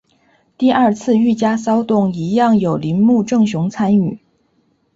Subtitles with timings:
[0.57, 4.17] 第二次御家骚动一样有铃木正雄参与。